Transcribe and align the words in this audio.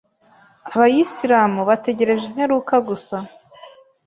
Abayislamu 0.73 1.59
bategereje 1.69 2.23
imperuka 2.29 2.75
gusa 2.87 3.17